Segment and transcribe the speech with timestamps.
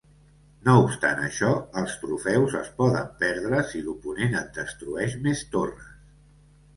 [0.67, 1.49] No obstant això,
[1.81, 5.93] els trofeus es poden perdre si l'oponent et destrueix més torres.